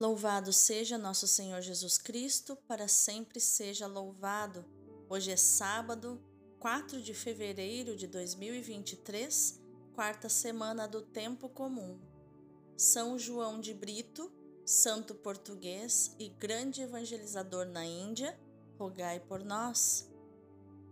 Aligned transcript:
Louvado 0.00 0.52
seja 0.52 0.98
nosso 0.98 1.28
Senhor 1.28 1.60
Jesus 1.60 1.98
Cristo, 1.98 2.56
para 2.66 2.88
sempre 2.88 3.38
seja 3.38 3.86
louvado. 3.86 4.64
Hoje 5.08 5.30
é 5.30 5.36
sábado, 5.36 6.20
4 6.58 7.00
de 7.00 7.14
fevereiro 7.14 7.96
de 7.96 8.08
2023, 8.08 9.62
quarta 9.94 10.28
semana 10.28 10.88
do 10.88 11.00
tempo 11.00 11.48
comum. 11.48 12.00
São 12.76 13.16
João 13.16 13.60
de 13.60 13.72
Brito, 13.72 14.32
santo 14.66 15.14
português 15.14 16.12
e 16.18 16.28
grande 16.28 16.82
evangelizador 16.82 17.64
na 17.66 17.86
Índia, 17.86 18.36
rogai 18.76 19.20
por 19.20 19.44
nós. 19.44 20.10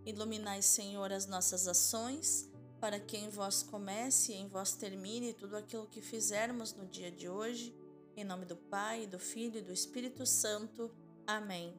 Iluminai, 0.05 0.61
Senhor, 0.61 1.11
as 1.11 1.25
nossas 1.25 1.67
ações, 1.67 2.49
para 2.79 3.01
que 3.01 3.17
em 3.17 3.27
vós 3.27 3.63
comece 3.63 4.31
e 4.31 4.35
em 4.35 4.47
vós 4.47 4.71
termine 4.71 5.33
tudo 5.33 5.57
aquilo 5.57 5.87
que 5.87 6.01
fizermos 6.01 6.73
no 6.73 6.85
dia 6.87 7.11
de 7.11 7.27
hoje 7.27 7.82
em 8.15 8.23
nome 8.23 8.45
do 8.45 8.55
Pai, 8.55 9.07
do 9.07 9.17
Filho 9.17 9.57
e 9.57 9.61
do 9.61 9.73
Espírito 9.73 10.25
Santo. 10.25 10.91
Amém. 11.25 11.73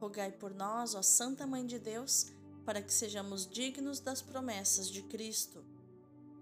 Rogai 0.00 0.30
por 0.30 0.54
nós, 0.54 0.94
ó 0.94 1.02
Santa 1.02 1.46
Mãe 1.46 1.66
de 1.66 1.78
Deus, 1.78 2.32
para 2.64 2.80
que 2.80 2.92
sejamos 2.92 3.46
dignos 3.46 3.98
das 3.98 4.22
promessas 4.22 4.88
de 4.88 5.02
Cristo. 5.02 5.64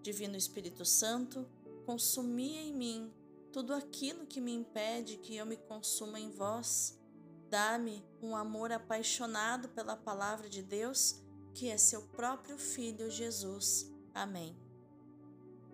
Divino 0.02 0.36
Espírito 0.36 0.84
Santo, 0.84 1.48
consumi 1.86 2.56
em 2.56 2.72
mim 2.72 3.12
tudo 3.52 3.72
aquilo 3.72 4.26
que 4.26 4.40
me 4.40 4.52
impede 4.52 5.16
que 5.16 5.34
eu 5.34 5.46
me 5.46 5.56
consuma 5.56 6.20
em 6.20 6.30
vós. 6.30 6.98
Dá-me 7.48 8.04
um 8.20 8.36
amor 8.36 8.70
apaixonado 8.70 9.68
pela 9.70 9.96
palavra 9.96 10.48
de 10.48 10.62
Deus, 10.62 11.22
que 11.54 11.70
é 11.70 11.78
seu 11.78 12.02
próprio 12.02 12.58
Filho 12.58 13.10
Jesus. 13.10 13.90
Amém. 14.12 14.54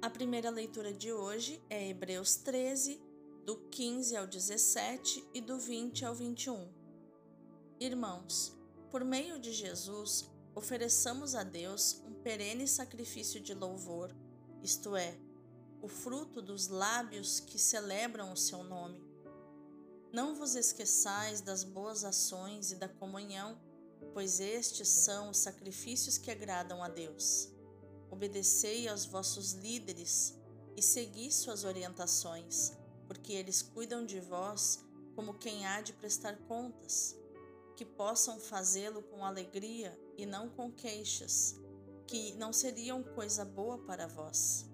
A 0.00 0.08
primeira 0.08 0.50
leitura 0.50 0.92
de 0.92 1.12
hoje 1.12 1.60
é 1.68 1.88
Hebreus 1.88 2.36
13, 2.36 3.00
do 3.44 3.56
15 3.56 4.16
ao 4.16 4.24
17 4.24 5.28
e 5.34 5.40
do 5.40 5.58
20 5.58 6.04
ao 6.04 6.14
21. 6.14 6.68
Irmãos, 7.80 8.56
por 8.88 9.04
meio 9.04 9.36
de 9.40 9.52
Jesus, 9.52 10.30
ofereçamos 10.54 11.34
a 11.34 11.42
Deus 11.42 12.00
um 12.06 12.14
perene 12.14 12.68
sacrifício 12.68 13.40
de 13.40 13.52
louvor, 13.52 14.14
isto 14.62 14.94
é, 14.94 15.18
o 15.80 15.88
fruto 15.88 16.40
dos 16.40 16.68
lábios 16.68 17.40
que 17.40 17.58
celebram 17.58 18.32
o 18.32 18.36
seu 18.36 18.62
nome. 18.62 19.02
Não 20.12 20.36
vos 20.36 20.54
esqueçais 20.54 21.40
das 21.40 21.64
boas 21.64 22.04
ações 22.04 22.70
e 22.70 22.76
da 22.76 22.88
comunhão, 22.88 23.60
pois 24.14 24.38
estes 24.38 24.86
são 24.86 25.30
os 25.30 25.38
sacrifícios 25.38 26.16
que 26.16 26.30
agradam 26.30 26.80
a 26.80 26.88
Deus. 26.88 27.48
Obedecei 28.08 28.86
aos 28.86 29.04
vossos 29.04 29.52
líderes 29.54 30.38
e 30.76 30.82
segui 30.82 31.32
suas 31.32 31.64
orientações 31.64 32.80
porque 33.12 33.34
eles 33.34 33.60
cuidam 33.60 34.06
de 34.06 34.18
vós 34.20 34.82
como 35.14 35.34
quem 35.34 35.66
há 35.66 35.82
de 35.82 35.92
prestar 35.92 36.34
contas, 36.48 37.14
que 37.76 37.84
possam 37.84 38.40
fazê-lo 38.40 39.02
com 39.02 39.22
alegria 39.22 40.00
e 40.16 40.24
não 40.24 40.48
com 40.48 40.72
queixas, 40.72 41.54
que 42.06 42.32
não 42.36 42.54
seriam 42.54 43.02
coisa 43.02 43.44
boa 43.44 43.76
para 43.76 44.06
vós. 44.06 44.66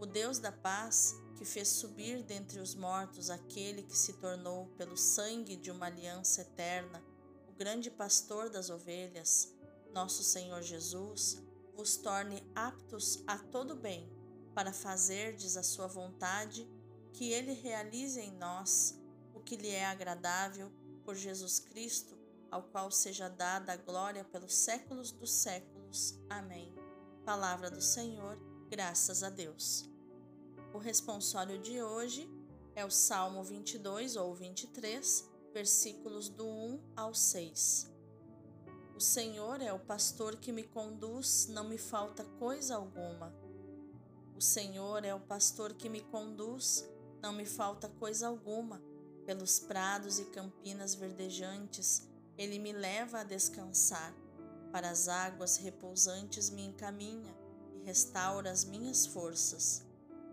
O 0.00 0.06
Deus 0.06 0.40
da 0.40 0.50
paz, 0.50 1.14
que 1.36 1.44
fez 1.44 1.68
subir 1.68 2.24
dentre 2.24 2.58
os 2.58 2.74
mortos 2.74 3.30
aquele 3.30 3.84
que 3.84 3.96
se 3.96 4.14
tornou 4.14 4.66
pelo 4.76 4.96
sangue 4.96 5.54
de 5.54 5.70
uma 5.70 5.86
aliança 5.86 6.40
eterna, 6.40 7.00
o 7.48 7.52
grande 7.52 7.92
pastor 7.92 8.50
das 8.50 8.70
ovelhas, 8.70 9.54
nosso 9.94 10.24
Senhor 10.24 10.62
Jesus, 10.62 11.40
vos 11.76 11.96
torne 11.96 12.42
aptos 12.56 13.22
a 13.24 13.38
todo 13.38 13.76
bem, 13.76 14.10
para 14.52 14.72
fazerdes 14.72 15.56
a 15.56 15.62
sua 15.62 15.86
vontade 15.86 16.68
que 17.12 17.32
Ele 17.32 17.52
realize 17.52 18.20
em 18.20 18.32
nós 18.32 18.98
o 19.34 19.40
que 19.40 19.56
lhe 19.56 19.70
é 19.70 19.86
agradável 19.86 20.70
por 21.04 21.14
Jesus 21.14 21.58
Cristo, 21.58 22.16
ao 22.50 22.62
qual 22.62 22.90
seja 22.90 23.28
dada 23.28 23.72
a 23.72 23.76
glória 23.76 24.24
pelos 24.24 24.54
séculos 24.54 25.12
dos 25.12 25.32
séculos. 25.32 26.18
Amém. 26.28 26.72
Palavra 27.24 27.70
do 27.70 27.80
Senhor, 27.80 28.38
graças 28.68 29.22
a 29.22 29.30
Deus. 29.30 29.88
O 30.72 30.78
responsório 30.78 31.58
de 31.58 31.82
hoje 31.82 32.28
é 32.74 32.84
o 32.84 32.90
Salmo 32.90 33.42
22 33.42 34.16
ou 34.16 34.34
23, 34.34 35.28
versículos 35.52 36.28
do 36.28 36.46
1 36.46 36.80
ao 36.96 37.14
6. 37.14 37.90
O 38.94 39.00
Senhor 39.00 39.60
é 39.60 39.72
o 39.72 39.78
pastor 39.78 40.36
que 40.36 40.52
me 40.52 40.62
conduz, 40.62 41.46
não 41.48 41.64
me 41.64 41.78
falta 41.78 42.24
coisa 42.38 42.76
alguma. 42.76 43.34
O 44.36 44.40
Senhor 44.40 45.04
é 45.04 45.14
o 45.14 45.20
pastor 45.20 45.74
que 45.74 45.88
me 45.88 46.02
conduz, 46.02 46.88
não 47.22 47.32
me 47.32 47.44
falta 47.44 47.88
coisa 47.88 48.28
alguma. 48.28 48.82
Pelos 49.26 49.60
prados 49.60 50.18
e 50.18 50.24
campinas 50.26 50.94
verdejantes, 50.94 52.08
ele 52.36 52.58
me 52.58 52.72
leva 52.72 53.20
a 53.20 53.24
descansar. 53.24 54.14
Para 54.72 54.90
as 54.90 55.08
águas 55.08 55.56
repousantes 55.56 56.48
me 56.48 56.64
encaminha 56.64 57.36
e 57.74 57.84
restaura 57.84 58.50
as 58.50 58.64
minhas 58.64 59.06
forças. 59.06 59.84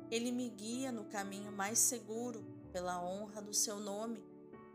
Ele 0.09 0.31
me 0.31 0.49
guia 0.49 0.91
no 0.91 1.05
caminho 1.05 1.51
mais 1.51 1.79
seguro, 1.79 2.45
pela 2.71 3.03
honra 3.03 3.41
do 3.41 3.53
seu 3.53 3.79
nome. 3.79 4.23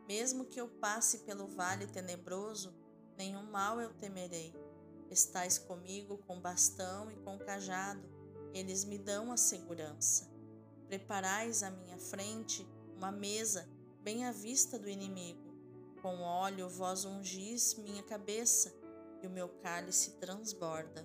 Mesmo 0.07 0.45
que 0.45 0.61
eu 0.61 0.69
passe 0.69 1.19
pelo 1.21 1.47
vale 1.47 1.87
tenebroso, 1.87 2.75
nenhum 3.17 3.45
mal 3.45 3.81
eu 3.81 3.95
temerei. 3.95 4.55
Estais 5.11 5.59
comigo 5.59 6.19
com 6.27 6.41
bastão 6.41 7.11
e 7.11 7.17
com 7.17 7.39
cajado, 7.39 8.03
eles 8.53 8.85
me 8.85 8.99
dão 8.99 9.31
a 9.31 9.37
segurança. 9.37 10.32
Preparais 10.93 11.63
à 11.63 11.71
minha 11.71 11.97
frente 11.97 12.69
uma 12.95 13.11
mesa 13.11 13.67
bem 14.03 14.27
à 14.27 14.31
vista 14.31 14.79
do 14.79 14.91
inimigo. 14.91 15.57
Com 16.03 16.21
óleo 16.21 16.69
vós 16.69 17.07
ungis 17.07 17.77
minha 17.77 18.03
cabeça 18.03 18.71
e 19.23 19.27
o 19.27 19.31
meu 19.31 19.49
cálice 19.49 20.11
transborda. 20.21 21.03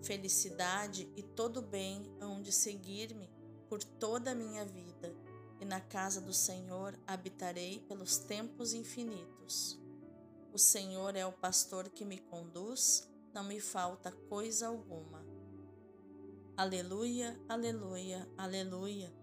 Felicidade 0.00 1.12
e 1.16 1.24
todo 1.24 1.60
bem 1.60 2.08
hão 2.20 2.40
de 2.40 2.52
seguir-me 2.52 3.28
por 3.68 3.82
toda 3.82 4.30
a 4.30 4.36
minha 4.36 4.64
vida, 4.64 5.12
e 5.60 5.64
na 5.64 5.80
casa 5.80 6.20
do 6.20 6.32
Senhor 6.32 6.96
habitarei 7.04 7.80
pelos 7.80 8.16
tempos 8.16 8.74
infinitos. 8.74 9.76
O 10.52 10.58
Senhor 10.58 11.16
é 11.16 11.26
o 11.26 11.32
pastor 11.32 11.88
que 11.88 12.04
me 12.04 12.18
conduz, 12.18 13.08
não 13.34 13.42
me 13.42 13.58
falta 13.58 14.12
coisa 14.12 14.68
alguma. 14.68 15.37
Aleluia, 16.58 17.40
aleluia, 17.48 18.28
aleluia. 18.36 19.14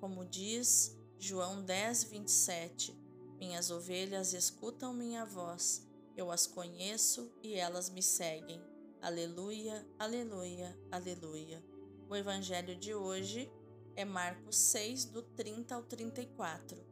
Como 0.00 0.24
diz 0.24 0.98
João 1.18 1.62
10, 1.62 2.04
27, 2.04 2.98
Minhas 3.38 3.70
ovelhas 3.70 4.32
escutam 4.32 4.94
minha 4.94 5.26
voz, 5.26 5.86
eu 6.16 6.30
as 6.30 6.46
conheço 6.46 7.30
e 7.42 7.52
elas 7.52 7.90
me 7.90 8.02
seguem. 8.02 8.58
Aleluia, 9.02 9.86
aleluia, 9.98 10.74
aleluia. 10.90 11.62
O 12.08 12.16
evangelho 12.16 12.74
de 12.74 12.94
hoje 12.94 13.52
é 13.94 14.06
Marcos 14.06 14.56
6, 14.56 15.04
do 15.04 15.20
30 15.20 15.74
ao 15.74 15.82
34. 15.82 16.82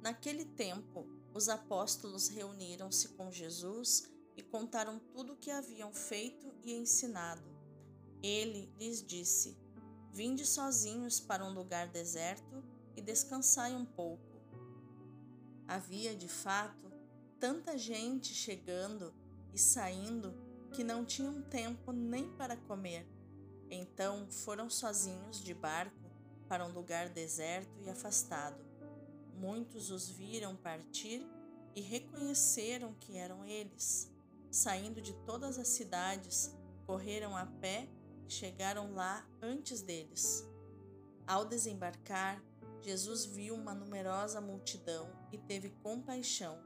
Naquele 0.00 0.44
tempo, 0.44 1.08
os 1.34 1.48
apóstolos 1.48 2.28
reuniram-se 2.28 3.08
com 3.08 3.32
Jesus 3.32 4.08
e 4.36 4.44
contaram 4.44 5.00
tudo 5.12 5.32
o 5.32 5.36
que 5.36 5.50
haviam 5.50 5.92
feito 5.92 6.54
e 6.62 6.72
ensinado. 6.72 7.57
Ele 8.22 8.72
lhes 8.78 9.02
disse: 9.02 9.56
Vinde 10.12 10.44
sozinhos 10.44 11.20
para 11.20 11.44
um 11.44 11.52
lugar 11.52 11.88
deserto 11.88 12.64
e 12.96 13.00
descansai 13.00 13.74
um 13.74 13.84
pouco. 13.84 14.22
Havia, 15.66 16.16
de 16.16 16.28
fato, 16.28 16.90
tanta 17.38 17.78
gente 17.78 18.34
chegando 18.34 19.14
e 19.52 19.58
saindo 19.58 20.34
que 20.72 20.82
não 20.82 21.04
tinham 21.04 21.42
tempo 21.42 21.92
nem 21.92 22.28
para 22.36 22.56
comer. 22.56 23.06
Então 23.70 24.26
foram 24.30 24.68
sozinhos 24.68 25.42
de 25.42 25.54
barco 25.54 26.10
para 26.48 26.64
um 26.64 26.72
lugar 26.72 27.10
deserto 27.10 27.78
e 27.84 27.90
afastado. 27.90 28.64
Muitos 29.34 29.90
os 29.90 30.08
viram 30.08 30.56
partir 30.56 31.24
e 31.74 31.80
reconheceram 31.80 32.94
que 32.94 33.16
eram 33.16 33.44
eles. 33.44 34.10
Saindo 34.50 35.00
de 35.00 35.12
todas 35.24 35.58
as 35.58 35.68
cidades, 35.68 36.52
correram 36.86 37.36
a 37.36 37.46
pé 37.46 37.88
chegaram 38.28 38.94
lá 38.94 39.26
antes 39.42 39.82
deles. 39.82 40.46
Ao 41.26 41.44
desembarcar, 41.44 42.42
Jesus 42.82 43.24
viu 43.24 43.54
uma 43.54 43.74
numerosa 43.74 44.40
multidão 44.40 45.10
e 45.32 45.38
teve 45.38 45.70
compaixão, 45.82 46.62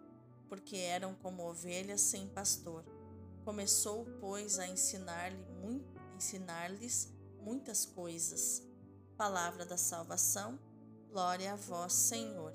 porque 0.49 0.77
eram 0.77 1.15
como 1.15 1.49
ovelhas 1.49 2.01
sem 2.01 2.29
pastor. 2.29 2.85
Começou, 3.45 4.05
pois, 4.21 4.59
a 4.59 4.69
ensinar-lhes 4.69 5.93
ensinar 6.17 6.71
muitas 7.41 7.85
coisas. 7.85 8.63
Palavra 9.17 9.67
da 9.67 9.77
salvação, 9.77 10.59
glória 11.11 11.53
a 11.53 11.57
vós, 11.57 11.93
Senhor. 11.93 12.55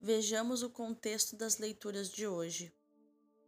Vejamos 0.00 0.62
o 0.62 0.70
contexto 0.70 1.36
das 1.36 1.58
leituras 1.58 2.08
de 2.08 2.26
hoje. 2.26 2.72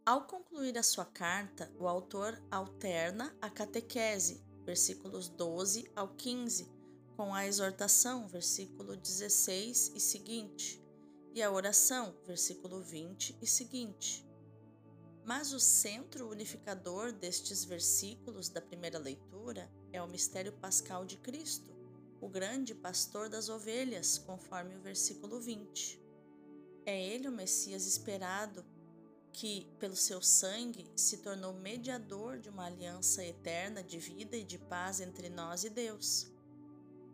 Ao 0.05 0.27
concluir 0.27 0.77
a 0.77 0.83
sua 0.83 1.05
carta, 1.05 1.71
o 1.79 1.87
autor 1.87 2.37
alterna 2.51 3.33
a 3.41 3.49
catequese, 3.49 4.43
versículos 4.65 5.29
12 5.29 5.89
ao 5.95 6.09
15, 6.09 6.69
com 7.15 7.33
a 7.33 7.47
exortação, 7.47 8.27
versículo 8.27 8.97
16 8.97 9.93
e 9.95 9.99
seguinte, 10.01 10.83
e 11.33 11.41
a 11.41 11.49
oração, 11.49 12.13
versículo 12.27 12.81
20 12.81 13.37
e 13.41 13.47
seguinte. 13.47 14.27
Mas 15.23 15.53
o 15.53 15.59
centro 15.59 16.29
unificador 16.29 17.13
destes 17.13 17.63
versículos 17.63 18.49
da 18.49 18.59
primeira 18.59 18.99
leitura 18.99 19.71
é 19.93 20.03
o 20.03 20.09
mistério 20.09 20.51
pascal 20.51 21.05
de 21.05 21.15
Cristo, 21.15 21.73
o 22.19 22.27
grande 22.27 22.75
pastor 22.75 23.29
das 23.29 23.47
ovelhas, 23.47 24.17
conforme 24.17 24.75
o 24.75 24.81
versículo 24.81 25.39
20. 25.39 25.97
É 26.85 27.01
ele 27.01 27.29
o 27.29 27.31
Messias 27.31 27.87
esperado, 27.87 28.65
que, 29.33 29.67
pelo 29.79 29.95
seu 29.95 30.21
sangue, 30.21 30.89
se 30.95 31.17
tornou 31.17 31.53
mediador 31.53 32.37
de 32.37 32.49
uma 32.49 32.67
aliança 32.67 33.25
eterna 33.25 33.83
de 33.83 33.97
vida 33.97 34.37
e 34.37 34.43
de 34.43 34.59
paz 34.59 35.01
entre 35.01 35.27
nós 35.27 35.63
e 35.63 35.69
Deus. 35.69 36.31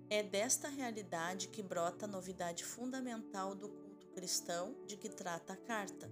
É 0.09 0.21
desta 0.21 0.67
realidade 0.67 1.47
que 1.47 1.63
brota 1.63 2.05
a 2.05 2.07
novidade 2.07 2.65
fundamental 2.65 3.55
do 3.55 3.69
culto 3.69 4.07
cristão 4.09 4.75
de 4.85 4.97
que 4.97 5.07
trata 5.07 5.53
a 5.53 5.57
carta. 5.57 6.11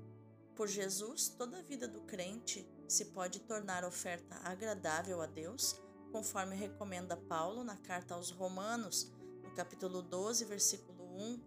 Por 0.55 0.67
Jesus, 0.67 1.27
toda 1.27 1.59
a 1.59 1.61
vida 1.61 1.87
do 1.87 2.01
crente 2.01 2.65
se 2.87 3.05
pode 3.05 3.41
tornar 3.41 3.83
oferta 3.83 4.39
agradável 4.43 5.21
a 5.21 5.25
Deus, 5.25 5.75
conforme 6.11 6.55
recomenda 6.55 7.17
Paulo 7.17 7.63
na 7.63 7.75
carta 7.75 8.15
aos 8.15 8.31
Romanos, 8.31 9.11
no 9.43 9.51
capítulo 9.51 10.01
12, 10.01 10.45
versículo 10.45 11.03
1, 11.03 11.41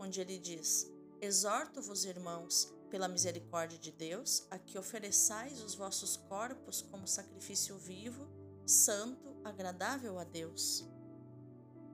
onde 0.00 0.20
ele 0.20 0.38
diz: 0.38 0.90
Exorto-vos, 1.20 2.04
irmãos, 2.04 2.74
pela 2.90 3.08
misericórdia 3.08 3.78
de 3.78 3.92
Deus, 3.92 4.46
a 4.50 4.58
que 4.58 4.76
ofereçais 4.76 5.62
os 5.62 5.74
vossos 5.74 6.16
corpos 6.16 6.82
como 6.82 7.06
sacrifício 7.06 7.78
vivo, 7.78 8.26
santo, 8.66 9.36
agradável 9.44 10.18
a 10.18 10.24
Deus. 10.24 10.84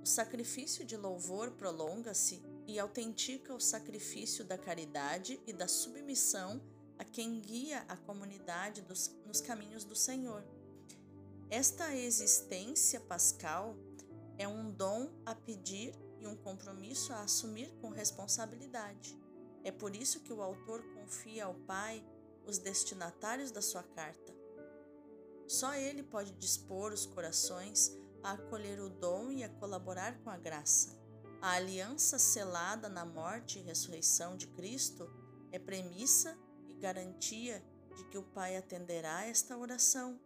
O 0.02 0.06
sacrifício 0.06 0.84
de 0.84 0.96
louvor 0.96 1.52
prolonga-se 1.52 2.42
e 2.66 2.78
autentica 2.78 3.54
o 3.54 3.60
sacrifício 3.60 4.44
da 4.44 4.56
caridade 4.56 5.40
e 5.46 5.52
da 5.52 5.68
submissão 5.68 6.60
a 6.98 7.04
quem 7.04 7.40
guia 7.40 7.84
a 7.88 7.96
comunidade 7.96 8.80
dos, 8.80 9.14
nos 9.26 9.40
caminhos 9.40 9.84
do 9.84 9.94
Senhor. 9.94 10.42
Esta 11.50 11.94
existência 11.94 12.98
pascal 13.00 13.76
é 14.38 14.48
um 14.48 14.70
dom 14.70 15.10
a 15.24 15.34
pedir 15.34 15.94
e 16.20 16.26
um 16.26 16.36
compromisso 16.36 17.12
a 17.12 17.20
assumir 17.20 17.70
com 17.80 17.90
responsabilidade. 17.90 19.25
É 19.66 19.72
por 19.72 19.96
isso 19.96 20.20
que 20.20 20.32
o 20.32 20.40
autor 20.40 20.80
confia 20.94 21.46
ao 21.46 21.54
Pai 21.54 22.00
os 22.46 22.56
destinatários 22.56 23.50
da 23.50 23.60
sua 23.60 23.82
carta. 23.82 24.32
Só 25.48 25.74
ele 25.74 26.04
pode 26.04 26.30
dispor 26.34 26.92
os 26.92 27.04
corações 27.04 27.90
a 28.22 28.34
acolher 28.34 28.80
o 28.80 28.88
dom 28.88 29.32
e 29.32 29.42
a 29.42 29.48
colaborar 29.48 30.22
com 30.22 30.30
a 30.30 30.36
graça. 30.36 30.96
A 31.42 31.54
aliança 31.54 32.16
selada 32.16 32.88
na 32.88 33.04
morte 33.04 33.58
e 33.58 33.62
ressurreição 33.62 34.36
de 34.36 34.46
Cristo 34.46 35.10
é 35.50 35.58
premissa 35.58 36.38
e 36.68 36.74
garantia 36.74 37.60
de 37.96 38.04
que 38.04 38.18
o 38.18 38.22
Pai 38.22 38.56
atenderá 38.56 39.26
esta 39.26 39.58
oração. 39.58 40.20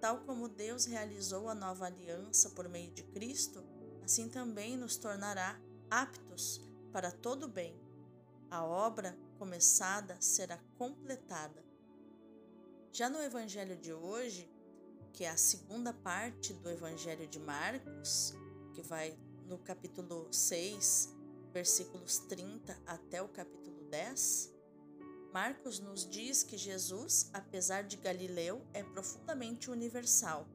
Tal 0.00 0.22
como 0.22 0.48
Deus 0.48 0.86
realizou 0.86 1.48
a 1.48 1.54
nova 1.54 1.86
aliança 1.86 2.50
por 2.50 2.68
meio 2.68 2.90
de 2.90 3.04
Cristo, 3.04 3.62
assim 4.02 4.28
também 4.28 4.76
nos 4.76 4.96
tornará 4.96 5.56
aptos 5.88 6.60
para 6.92 7.12
todo 7.12 7.46
bem. 7.46 7.85
A 8.50 8.64
obra 8.64 9.18
começada 9.38 10.16
será 10.20 10.58
completada. 10.78 11.64
Já 12.92 13.10
no 13.10 13.20
Evangelho 13.20 13.76
de 13.76 13.92
hoje, 13.92 14.48
que 15.12 15.24
é 15.24 15.30
a 15.30 15.36
segunda 15.36 15.92
parte 15.92 16.54
do 16.54 16.70
Evangelho 16.70 17.26
de 17.26 17.40
Marcos, 17.40 18.32
que 18.72 18.82
vai 18.82 19.18
no 19.46 19.58
capítulo 19.58 20.32
6, 20.32 21.12
versículos 21.52 22.18
30 22.20 22.78
até 22.86 23.20
o 23.20 23.28
capítulo 23.28 23.82
10, 23.90 24.54
Marcos 25.32 25.80
nos 25.80 26.08
diz 26.08 26.42
que 26.42 26.56
Jesus, 26.56 27.28
apesar 27.32 27.82
de 27.82 27.96
Galileu, 27.96 28.64
é 28.72 28.82
profundamente 28.82 29.70
universal. 29.70 30.46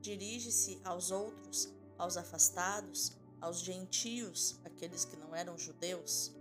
Dirige-se 0.00 0.80
aos 0.84 1.10
outros, 1.10 1.74
aos 1.98 2.16
afastados, 2.16 3.12
aos 3.40 3.60
gentios, 3.60 4.60
aqueles 4.64 5.04
que 5.04 5.16
não 5.16 5.34
eram 5.34 5.58
judeus, 5.58 6.32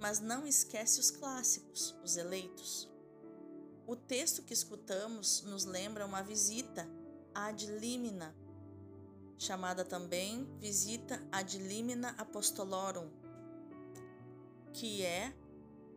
mas 0.00 0.18
não 0.18 0.46
esquece 0.46 0.98
os 0.98 1.10
clássicos, 1.10 1.94
os 2.02 2.16
eleitos. 2.16 2.88
O 3.86 3.94
texto 3.94 4.42
que 4.42 4.54
escutamos 4.54 5.42
nos 5.42 5.64
lembra 5.64 6.06
uma 6.06 6.22
visita 6.22 6.88
ad 7.34 7.66
limina, 7.66 8.34
chamada 9.36 9.84
também 9.84 10.48
visita 10.58 11.22
ad 11.30 11.58
limina 11.58 12.14
apostolorum, 12.16 13.10
que 14.72 15.02
é 15.02 15.34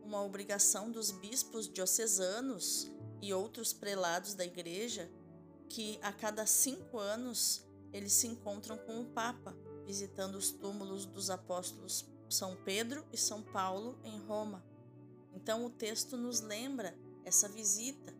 uma 0.02 0.22
obrigação 0.22 0.90
dos 0.90 1.10
bispos 1.10 1.66
diocesanos 1.66 2.90
e 3.22 3.32
outros 3.32 3.72
prelados 3.72 4.34
da 4.34 4.44
igreja 4.44 5.10
que 5.68 5.98
a 6.02 6.12
cada 6.12 6.44
cinco 6.44 6.98
anos 6.98 7.64
eles 7.90 8.12
se 8.12 8.26
encontram 8.26 8.76
com 8.76 9.00
o 9.00 9.06
Papa, 9.06 9.56
visitando 9.86 10.34
os 10.34 10.50
túmulos 10.50 11.06
dos 11.06 11.30
apóstolos 11.30 12.04
São 12.34 12.56
Pedro 12.56 13.06
e 13.12 13.16
São 13.16 13.42
Paulo 13.42 13.96
em 14.02 14.18
Roma. 14.18 14.64
Então 15.32 15.64
o 15.64 15.70
texto 15.70 16.16
nos 16.16 16.40
lembra 16.40 16.92
essa 17.24 17.48
visita. 17.48 18.12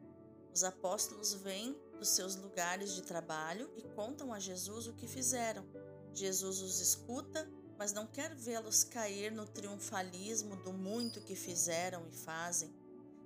Os 0.52 0.62
apóstolos 0.62 1.34
vêm 1.34 1.76
dos 1.98 2.10
seus 2.10 2.36
lugares 2.36 2.94
de 2.94 3.02
trabalho 3.02 3.68
e 3.76 3.82
contam 3.82 4.32
a 4.32 4.38
Jesus 4.38 4.86
o 4.86 4.92
que 4.92 5.08
fizeram. 5.08 5.66
Jesus 6.12 6.60
os 6.60 6.78
escuta, 6.78 7.50
mas 7.76 7.92
não 7.92 8.06
quer 8.06 8.32
vê-los 8.36 8.84
cair 8.84 9.32
no 9.32 9.46
triunfalismo 9.46 10.54
do 10.62 10.72
muito 10.72 11.20
que 11.20 11.34
fizeram 11.34 12.06
e 12.06 12.12
fazem, 12.12 12.72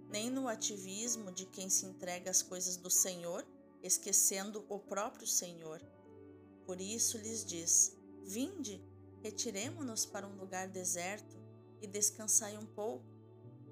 nem 0.08 0.30
no 0.30 0.48
ativismo 0.48 1.30
de 1.30 1.44
quem 1.44 1.68
se 1.68 1.84
entrega 1.84 2.30
às 2.30 2.40
coisas 2.40 2.78
do 2.78 2.90
Senhor, 2.90 3.46
esquecendo 3.82 4.64
o 4.70 4.78
próprio 4.78 5.26
Senhor. 5.26 5.82
Por 6.64 6.80
isso 6.80 7.18
lhes 7.18 7.44
diz: 7.44 7.94
Vinde, 8.24 8.82
retiremo-nos 9.22 10.06
para 10.06 10.26
um 10.26 10.36
lugar 10.36 10.68
deserto 10.68 11.36
e 11.80 11.86
descansai 11.86 12.56
um 12.56 12.66
pouco. 12.66 13.04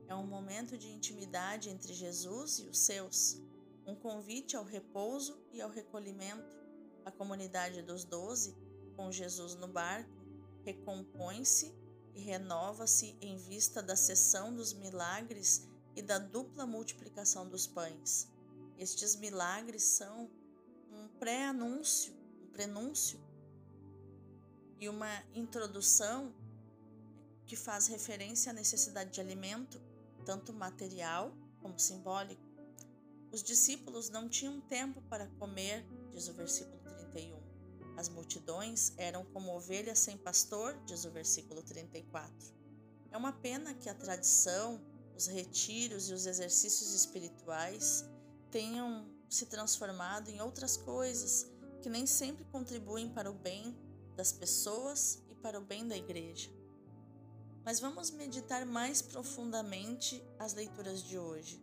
É 0.08 0.14
um 0.14 0.26
momento 0.26 0.78
de 0.78 0.88
intimidade 0.88 1.68
entre 1.68 1.92
Jesus 1.92 2.58
e 2.58 2.68
os 2.68 2.78
seus 2.78 3.40
um 3.86 3.94
convite 3.94 4.56
ao 4.56 4.64
repouso 4.64 5.38
e 5.52 5.60
ao 5.60 5.70
recolhimento. 5.70 6.56
A 7.04 7.10
comunidade 7.10 7.82
dos 7.82 8.04
doze, 8.04 8.56
com 8.96 9.12
Jesus 9.12 9.54
no 9.54 9.68
barco, 9.68 10.10
recompõe-se 10.64 11.72
e 12.12 12.20
renova-se 12.20 13.16
em 13.20 13.36
vista 13.36 13.80
da 13.80 13.94
cessão 13.94 14.52
dos 14.52 14.72
milagres 14.72 15.68
e 15.94 16.02
da 16.02 16.18
dupla 16.18 16.66
multiplicação 16.66 17.48
dos 17.48 17.66
pães. 17.66 18.28
Estes 18.76 19.14
milagres 19.14 19.84
são 19.84 20.28
um 20.90 21.08
pré-anúncio, 21.20 22.12
um 22.42 22.48
prenúncio 22.48 23.20
e 24.80 24.88
uma 24.88 25.22
introdução 25.34 26.34
que 27.46 27.56
faz 27.56 27.86
referência 27.86 28.50
à 28.50 28.52
necessidade 28.52 29.10
de 29.10 29.20
alimento, 29.20 29.80
tanto 30.24 30.52
material 30.52 31.32
como 31.60 31.78
simbólico. 31.78 32.42
Os 33.32 33.42
discípulos 33.42 34.08
não 34.08 34.28
tinham 34.28 34.60
tempo 34.60 35.00
para 35.02 35.26
comer, 35.38 35.86
diz 36.10 36.28
o 36.28 36.32
versículo 36.32 36.78
31. 36.84 37.36
As 37.96 38.08
multidões 38.08 38.92
eram 38.96 39.24
como 39.26 39.54
ovelhas 39.54 39.98
sem 39.98 40.16
pastor, 40.18 40.76
diz 40.84 41.04
o 41.04 41.10
versículo 41.10 41.62
34. 41.62 42.54
É 43.10 43.16
uma 43.16 43.32
pena 43.32 43.74
que 43.74 43.88
a 43.88 43.94
tradição, 43.94 44.80
os 45.16 45.26
retiros 45.26 46.10
e 46.10 46.14
os 46.14 46.26
exercícios 46.26 46.92
espirituais 46.92 48.04
tenham 48.50 49.08
se 49.28 49.46
transformado 49.46 50.28
em 50.28 50.40
outras 50.40 50.76
coisas 50.76 51.46
que 51.82 51.88
nem 51.88 52.06
sempre 52.06 52.44
contribuem 52.46 53.08
para 53.08 53.30
o 53.30 53.34
bem 53.34 53.76
das 54.16 54.32
pessoas 54.32 55.22
e 55.30 55.34
para 55.34 55.58
o 55.58 55.64
bem 55.64 55.86
da 55.86 55.96
igreja. 55.96 56.50
Mas 57.64 57.78
vamos 57.80 58.10
meditar 58.10 58.64
mais 58.64 59.02
profundamente 59.02 60.24
as 60.38 60.54
leituras 60.54 61.02
de 61.02 61.18
hoje. 61.18 61.62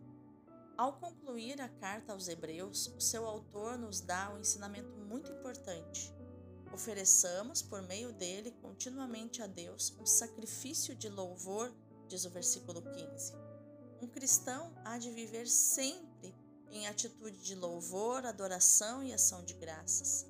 Ao 0.76 0.92
concluir 0.94 1.60
a 1.60 1.68
carta 1.68 2.12
aos 2.12 2.28
Hebreus, 2.28 2.88
o 2.96 3.00
seu 3.00 3.26
autor 3.26 3.78
nos 3.78 4.00
dá 4.00 4.30
um 4.32 4.38
ensinamento 4.38 4.96
muito 4.98 5.30
importante. 5.32 6.12
Ofereçamos, 6.72 7.62
por 7.62 7.80
meio 7.82 8.12
dele, 8.12 8.50
continuamente 8.60 9.40
a 9.40 9.46
Deus 9.46 9.94
um 10.00 10.04
sacrifício 10.04 10.94
de 10.94 11.08
louvor, 11.08 11.72
diz 12.08 12.24
o 12.24 12.30
versículo 12.30 12.82
15. 12.82 13.32
Um 14.02 14.08
cristão 14.08 14.74
há 14.84 14.98
de 14.98 15.10
viver 15.10 15.48
sempre 15.48 16.34
em 16.70 16.88
atitude 16.88 17.38
de 17.38 17.54
louvor, 17.54 18.26
adoração 18.26 19.02
e 19.02 19.12
ação 19.12 19.44
de 19.44 19.54
graças. 19.54 20.26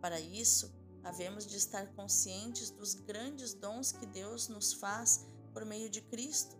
Para 0.00 0.18
isso, 0.18 0.72
havemos 1.04 1.46
de 1.46 1.56
estar 1.56 1.86
conscientes 1.94 2.70
dos 2.70 2.94
grandes 2.94 3.54
dons 3.54 3.92
que 3.92 4.06
Deus 4.06 4.48
nos 4.48 4.72
faz 4.72 5.26
por 5.52 5.64
meio 5.64 5.90
de 5.90 6.00
Cristo. 6.00 6.56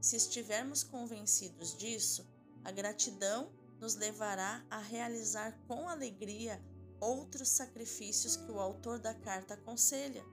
Se 0.00 0.16
estivermos 0.16 0.82
convencidos 0.82 1.76
disso, 1.76 2.26
a 2.64 2.70
gratidão 2.70 3.52
nos 3.80 3.94
levará 3.94 4.64
a 4.70 4.78
realizar 4.78 5.58
com 5.66 5.88
alegria 5.88 6.62
outros 7.00 7.48
sacrifícios 7.48 8.36
que 8.36 8.50
o 8.50 8.60
autor 8.60 8.98
da 8.98 9.12
carta 9.12 9.54
aconselha. 9.54 10.24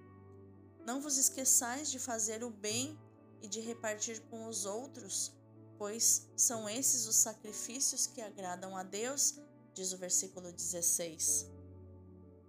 Não 0.85 1.01
vos 1.01 1.17
esqueçais 1.17 1.89
de 1.89 1.99
fazer 1.99 2.43
o 2.43 2.51
bem 2.51 2.97
e 3.41 3.47
de 3.47 3.59
repartir 3.59 4.21
com 4.29 4.47
os 4.47 4.65
outros, 4.65 5.33
pois 5.77 6.29
são 6.35 6.69
esses 6.69 7.07
os 7.07 7.15
sacrifícios 7.15 8.05
que 8.05 8.21
agradam 8.21 8.75
a 8.75 8.83
Deus, 8.83 9.39
diz 9.73 9.93
o 9.93 9.97
versículo 9.97 10.51
16. 10.51 11.58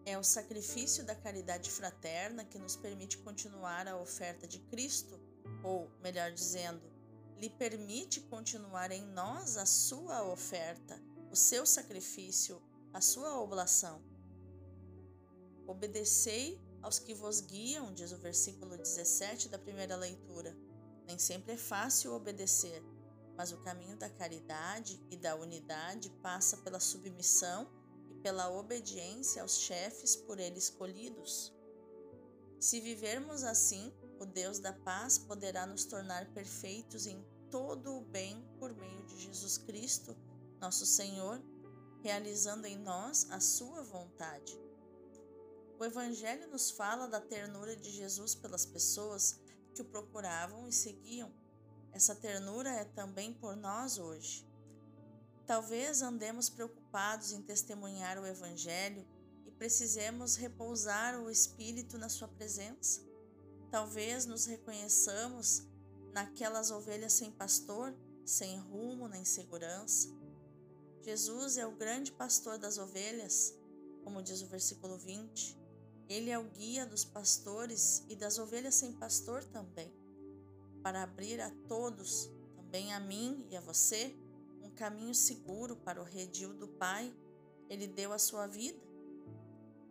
É 0.05 0.19
o 0.19 0.25
sacrifício 0.25 1.05
da 1.05 1.15
caridade 1.15 1.71
fraterna 1.71 2.45
que 2.45 2.59
nos 2.59 2.75
permite 2.75 3.19
continuar 3.19 3.87
a 3.87 3.99
oferta 3.99 4.47
de 4.47 4.59
Cristo, 4.59 5.21
ou, 5.63 5.91
melhor 6.03 6.33
dizendo, 6.33 6.91
lhe 7.39 7.51
permite 7.51 8.21
continuar 8.21 8.91
em 8.91 9.03
nós 9.03 9.57
a 9.57 9.67
sua 9.67 10.23
oferta, 10.25 11.01
o 11.31 11.37
seu 11.37 11.67
sacrifício, 11.67 12.61
a 12.93 13.01
sua 13.01 13.41
oblação. 13.41 14.03
Obedecei 15.67 16.61
aos 16.83 16.99
que 16.99 17.15
vos 17.15 17.41
guiam, 17.41 17.93
diz 17.93 18.13
o 18.13 18.19
versículo 18.19 18.77
17 18.77 19.49
da 19.49 19.59
primeira 19.59 19.97
leitura. 19.97 20.57
Nem 21.07 21.19
sempre 21.19 21.53
é 21.53 21.57
fácil 21.57 22.13
obedecer, 22.13 22.83
mas 23.37 23.53
o 23.53 23.59
caminho 23.63 23.97
da 23.97 24.09
caridade 24.09 25.01
e 25.11 25.17
da 25.17 25.35
unidade 25.37 26.11
passa 26.23 26.57
pela 26.59 26.81
submissão 26.81 27.71
pela 28.23 28.51
obediência 28.51 29.43
aos 29.43 29.59
chefes 29.59 30.17
por 30.17 30.39
ele 30.39 30.59
escolhidos. 30.59 31.53
Se 32.59 32.81
vivermos 32.81 33.43
assim, 33.43 33.93
o 34.19 34.27
Deus 34.27 34.59
da 34.59 34.73
paz 34.73 35.19
poderá 35.19 35.67
nos 35.67 35.85
tornar 35.87 36.27
perfeitos 36.33 37.07
em 37.07 37.25
todo 37.51 37.97
o 37.97 38.03
bem 38.03 38.47
por 38.59 38.75
meio 38.75 39.03
de 39.07 39.19
Jesus 39.19 39.57
Cristo, 39.59 40.17
nosso 40.61 40.85
Senhor, 40.85 41.43
realizando 42.03 42.67
em 42.67 42.79
nós 42.79 43.27
a 43.31 43.41
sua 43.41 43.83
vontade. 43.83 44.61
O 45.79 45.85
Evangelho 45.85 46.49
nos 46.49 46.71
fala 46.71 47.09
da 47.09 47.21
ternura 47.21 47.75
de 47.75 47.91
Jesus 47.91 48.35
pelas 48.35 48.67
pessoas 48.67 49.41
que 49.75 49.81
o 49.81 49.87
procuravam 49.87 50.69
e 50.69 50.73
seguiam. 50.73 51.33
Essa 51.93 52.15
ternura 52.15 52.71
é 52.71 52.85
também 52.85 53.33
por 53.33 53.57
nós 53.57 53.99
hoje. 53.99 54.47
Talvez 55.51 56.01
andemos 56.01 56.49
preocupados 56.49 57.33
em 57.33 57.43
testemunhar 57.43 58.17
o 58.17 58.25
Evangelho 58.25 59.05
e 59.45 59.51
precisemos 59.51 60.37
repousar 60.37 61.21
o 61.21 61.29
Espírito 61.29 61.99
na 61.99 62.09
Sua 62.09 62.29
presença. 62.29 63.01
Talvez 63.69 64.27
nos 64.27 64.45
reconheçamos 64.45 65.65
naquelas 66.13 66.71
ovelhas 66.71 67.15
sem 67.15 67.33
pastor, 67.33 67.93
sem 68.25 68.61
rumo 68.61 69.09
nem 69.09 69.25
segurança. 69.25 70.17
Jesus 71.03 71.57
é 71.57 71.67
o 71.67 71.75
grande 71.75 72.13
pastor 72.13 72.57
das 72.57 72.79
ovelhas, 72.79 73.53
como 74.05 74.23
diz 74.23 74.43
o 74.43 74.47
versículo 74.47 74.97
20. 74.99 75.59
Ele 76.09 76.31
é 76.31 76.39
o 76.39 76.49
guia 76.49 76.87
dos 76.87 77.05
pastores 77.05 78.05
e 78.09 78.15
das 78.15 78.39
ovelhas 78.39 78.77
sem 78.77 78.93
pastor 78.93 79.43
também, 79.43 79.93
para 80.81 81.03
abrir 81.03 81.41
a 81.41 81.51
todos, 81.67 82.31
também 82.55 82.95
a 82.95 83.01
mim 83.01 83.45
e 83.51 83.57
a 83.57 83.61
você, 83.61 84.17
um 84.71 84.75
caminho 84.75 85.15
seguro 85.15 85.77
para 85.77 86.01
o 86.01 86.05
redil 86.05 86.55
do 86.55 86.69
Pai. 86.69 87.15
Ele 87.69 87.87
deu 87.87 88.13
a 88.13 88.19
sua 88.19 88.47
vida. 88.47 88.81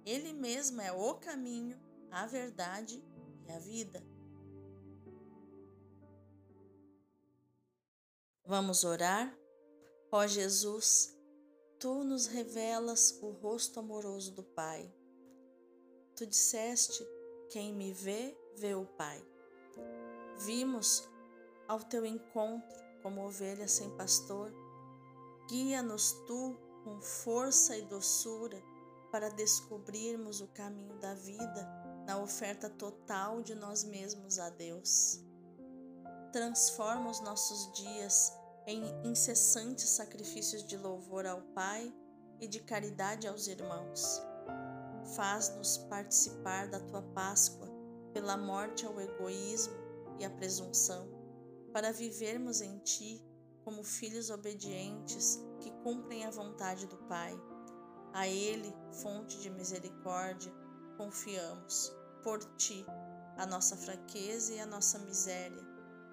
Ele 0.05 0.33
mesmo 0.33 0.81
é 0.81 0.91
o 0.91 1.15
caminho, 1.15 1.79
a 2.09 2.25
verdade 2.25 3.03
e 3.45 3.51
a 3.51 3.59
vida. 3.59 4.03
Vamos 8.45 8.83
orar? 8.83 9.38
Ó 10.12 10.25
Jesus, 10.25 11.15
tu 11.77 12.03
nos 12.03 12.25
revelas 12.25 13.19
o 13.21 13.29
rosto 13.29 13.79
amoroso 13.79 14.33
do 14.33 14.43
Pai 14.43 14.91
Tu 16.19 16.27
disseste: 16.27 17.07
Quem 17.50 17.74
me 17.74 17.93
vê, 17.93 18.38
vê 18.57 18.75
o 18.75 18.86
Pai. 18.86 19.25
Vimos 20.39 21.07
ao 21.65 21.79
teu 21.79 22.05
encontro 22.05 22.77
como 23.01 23.25
ovelha 23.25 23.69
sem 23.69 23.89
pastor. 23.95 24.51
Guia-nos 25.50 26.13
tu 26.27 26.58
com 26.84 27.01
força 27.01 27.75
e 27.75 27.82
doçura 27.82 28.62
para 29.12 29.29
descobrirmos 29.29 30.39
o 30.39 30.48
caminho 30.48 30.98
da 31.00 31.13
vida 31.15 31.68
na 32.06 32.22
oferta 32.22 32.70
total 32.70 33.41
de 33.41 33.56
nós 33.56 33.84
mesmos 33.84 34.39
a 34.39 34.50
Deus. 34.50 35.20
Transforma 36.32 37.10
os 37.10 37.20
nossos 37.22 37.74
dias 37.74 38.32
em 38.65 38.84
incessantes 39.03 39.89
sacrifícios 39.89 40.63
de 40.63 40.77
louvor 40.77 41.25
ao 41.25 41.41
Pai 41.41 41.91
e 42.39 42.48
de 42.48 42.60
caridade 42.60 43.27
aos 43.27 43.48
irmãos 43.48 44.22
Faz-nos 45.15 45.77
participar 45.77 46.68
da 46.68 46.79
tua 46.79 47.01
Páscoa 47.01 47.68
pela 48.13 48.38
morte 48.38 48.86
ao 48.86 49.00
egoísmo 49.00 49.74
e 50.20 50.25
à 50.25 50.29
presunção, 50.29 51.08
para 51.74 51.91
vivermos 51.91 52.62
em 52.62 52.77
ti 52.79 53.24
como 53.69 53.83
filhos 53.83 54.31
obedientes 54.31 55.39
que 55.59 55.69
cumprem 55.83 56.25
a 56.25 56.31
vontade 56.31 56.88
do 56.88 56.97
Pai. 57.07 57.39
A 58.13 58.27
Ele, 58.27 58.73
fonte 58.91 59.39
de 59.41 59.49
misericórdia, 59.51 60.51
confiamos, 60.97 61.95
por 62.23 62.43
ti, 62.55 62.83
a 63.38 63.45
nossa 63.45 63.77
fraqueza 63.77 64.55
e 64.55 64.59
a 64.59 64.65
nossa 64.65 64.97
miséria, 64.97 65.63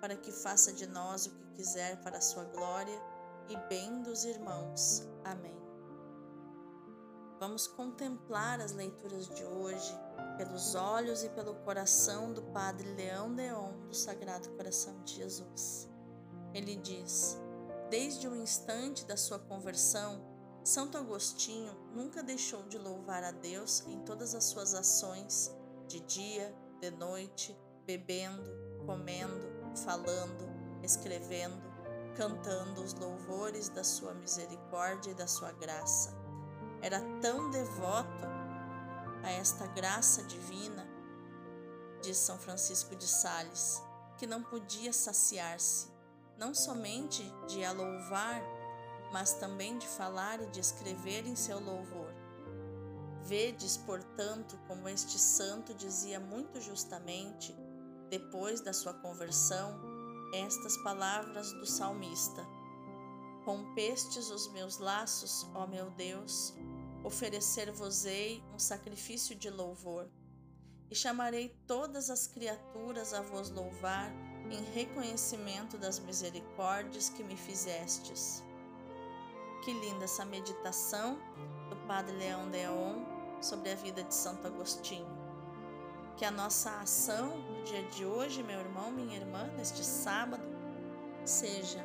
para 0.03 0.15
que 0.19 0.31
faça 0.31 0.71
de 0.71 0.87
nós 0.87 1.25
o 1.25 1.31
que 1.31 1.47
quiser 1.57 1.99
para 2.03 2.19
a 2.19 2.21
sua 2.21 2.45
glória 2.45 3.01
e 3.49 3.57
bem 3.71 4.03
dos 4.03 4.27
irmãos. 4.27 5.09
Amém. 5.25 5.59
Vamos 7.41 7.67
contemplar 7.67 8.61
as 8.61 8.73
leituras 8.73 9.31
de 9.31 9.45
hoje 9.45 9.99
pelos 10.37 10.75
olhos 10.75 11.25
e 11.25 11.31
pelo 11.31 11.55
coração 11.55 12.35
do 12.35 12.43
Padre 12.43 12.93
Leão 12.93 13.35
Deon 13.35 13.73
do 13.89 13.95
Sagrado 13.95 14.51
Coração 14.51 15.03
de 15.05 15.15
Jesus. 15.15 15.89
Ele 16.57 16.77
diz: 16.77 17.39
Desde 17.89 18.27
o 18.27 18.35
instante 18.35 19.05
da 19.05 19.17
sua 19.17 19.39
conversão, 19.39 20.21
Santo 20.65 20.99
Agostinho 20.99 21.73
nunca 21.95 22.21
deixou 22.21 22.65
de 22.65 22.77
louvar 22.77 23.23
a 23.23 23.31
Deus 23.31 23.85
em 23.87 24.01
todas 24.01 24.35
as 24.35 24.45
suas 24.45 24.75
ações, 24.75 25.55
de 25.87 26.01
dia, 26.01 26.53
de 26.81 26.91
noite, 26.91 27.57
bebendo, 27.87 28.43
comendo, 28.85 29.49
falando, 29.85 30.49
escrevendo, 30.83 31.63
cantando 32.17 32.83
os 32.83 32.93
louvores 32.95 33.69
da 33.69 33.85
sua 33.85 34.13
misericórdia 34.15 35.13
e 35.13 35.15
da 35.15 35.29
sua 35.29 35.53
graça. 35.53 36.13
Era 36.83 37.01
tão 37.21 37.49
devoto 37.51 38.27
a 39.23 39.31
esta 39.31 39.69
graça 39.69 40.25
divina, 40.25 40.85
diz 42.03 42.17
São 42.17 42.37
Francisco 42.37 42.97
de 42.97 43.07
Sales, 43.07 43.81
que 44.19 44.27
não 44.27 44.43
podia 44.43 44.93
saciar-se, 44.93 45.96
não 46.39 46.55
somente 46.55 47.23
de 47.49 47.65
a 47.65 47.73
louvar, 47.73 48.43
mas 49.13 49.33
também 49.35 49.79
de 49.79 49.87
falar 49.87 50.41
e 50.43 50.47
de 50.47 50.61
escrever 50.61 51.27
em 51.27 51.37
seu 51.37 51.59
louvor. 51.59 52.13
Vedes, 53.23 53.77
portanto, 53.77 54.59
como 54.69 54.89
este 54.89 55.19
santo 55.19 55.75
dizia 55.75 56.21
muito 56.21 56.61
justamente, 56.61 57.55
depois 58.09 58.61
da 58.61 58.73
sua 58.73 58.95
conversão, 58.95 59.81
estas 60.33 60.77
palavras 60.79 61.53
do 61.53 61.67
salmista: 61.67 62.47
Rompestes 63.45 64.31
os 64.31 64.53
meus 64.53 64.79
laços, 64.79 65.47
ó 65.55 65.67
meu 65.67 65.91
Deus, 65.91 66.55
oferecer-vos-ei 67.03 68.45
um 68.53 68.59
sacrifício 68.59 69.35
de 69.35 69.51
louvor. 69.51 70.09
E 70.89 70.95
chamarei 70.95 71.49
todas 71.67 72.11
as 72.11 72.29
criaturas 72.29 73.13
a 73.13 73.21
vos 73.21 73.51
louvar 73.51 74.13
em 74.51 74.63
reconhecimento 74.73 75.77
das 75.77 75.99
misericórdias 75.99 77.09
que 77.09 77.23
me 77.23 77.37
fizestes. 77.37 78.43
Que 79.65 79.73
linda 79.73 80.05
essa 80.05 80.25
meditação 80.25 81.19
do 81.69 81.77
Padre 81.87 82.17
Leão 82.17 82.49
Deon 82.51 83.05
sobre 83.41 83.73
a 83.73 83.75
vida 83.75 84.03
de 84.03 84.15
Santo 84.15 84.47
Agostinho. 84.47 85.07
Que 86.17 86.25
a 86.25 86.31
nossa 86.31 86.71
ação 86.81 87.37
no 87.39 87.65
dia 87.65 87.83
de 87.91 88.05
hoje, 88.05 88.43
meu 88.43 88.61
irmão, 88.61 88.91
minha 88.91 89.17
irmã, 89.17 89.51
neste 89.57 89.85
sábado, 89.85 90.43
seja 91.25 91.85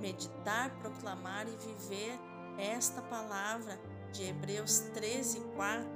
meditar, 0.00 0.70
proclamar 0.78 1.46
e 1.48 1.56
viver 1.56 2.18
esta 2.58 3.00
palavra 3.02 3.80
de 4.12 4.24
Hebreus 4.24 4.80
13, 4.92 5.40
4, 5.54 5.86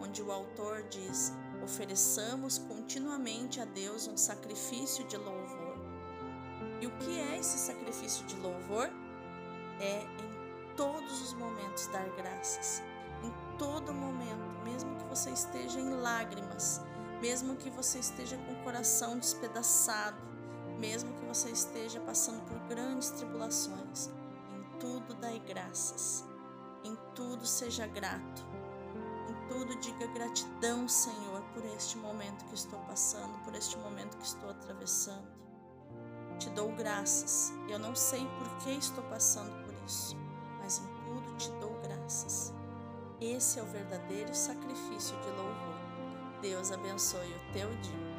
onde 0.00 0.22
o 0.22 0.32
autor 0.32 0.82
diz: 0.84 1.32
ofereçamos 1.62 2.58
continuamente 2.58 3.60
a 3.60 3.64
Deus 3.64 4.06
um 4.08 4.16
sacrifício 4.16 5.04
de 5.06 5.16
louvor. 5.16 5.76
E 6.80 6.86
o 6.86 6.90
que 6.98 7.18
é 7.18 7.38
esse 7.38 7.58
sacrifício 7.58 8.24
de 8.26 8.36
louvor? 8.36 8.90
É 9.80 10.02
em 10.02 10.74
todos 10.76 11.22
os 11.22 11.32
momentos 11.34 11.86
dar 11.88 12.08
graças, 12.16 12.82
em 13.22 13.58
todo 13.58 13.92
momento, 13.92 14.64
mesmo 14.64 14.94
que 14.96 15.04
você 15.04 15.30
esteja 15.30 15.80
em 15.80 16.00
lágrimas, 16.00 16.80
mesmo 17.20 17.56
que 17.56 17.70
você 17.70 17.98
esteja 17.98 18.36
com 18.36 18.52
o 18.52 18.64
coração 18.64 19.18
despedaçado, 19.18 20.18
mesmo 20.78 21.12
que 21.14 21.26
você 21.26 21.50
esteja 21.50 22.00
passando 22.00 22.42
por 22.46 22.58
grandes 22.68 23.10
tribulações, 23.10 24.10
em 24.54 24.78
tudo 24.78 25.14
dai 25.14 25.38
graças, 25.46 26.24
em 26.84 26.96
tudo 27.14 27.46
seja 27.46 27.86
grato, 27.86 28.46
tudo, 29.50 29.74
diga 29.80 30.06
gratidão, 30.06 30.88
Senhor, 30.88 31.39
por 31.52 31.64
este 31.64 31.96
momento 31.98 32.44
que 32.46 32.54
estou 32.54 32.78
passando, 32.80 33.32
por 33.44 33.54
este 33.54 33.76
momento 33.78 34.16
que 34.16 34.26
estou 34.26 34.50
atravessando. 34.50 35.28
Te 36.38 36.48
dou 36.50 36.74
graças. 36.74 37.52
Eu 37.68 37.78
não 37.78 37.94
sei 37.94 38.26
por 38.38 38.64
que 38.64 38.70
estou 38.70 39.04
passando 39.04 39.52
por 39.64 39.74
isso, 39.84 40.16
mas 40.58 40.78
em 40.78 40.86
tudo 41.04 41.36
te 41.36 41.50
dou 41.60 41.78
graças. 41.82 42.54
Esse 43.20 43.58
é 43.58 43.62
o 43.62 43.66
verdadeiro 43.66 44.34
sacrifício 44.34 45.14
de 45.20 45.28
louvor. 45.30 45.80
Deus 46.40 46.72
abençoe 46.72 47.28
o 47.28 47.52
teu 47.52 47.68
dia. 47.80 48.09